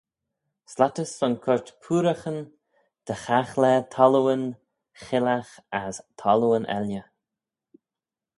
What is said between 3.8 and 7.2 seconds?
thallooyn chillagh as thallooyn elley.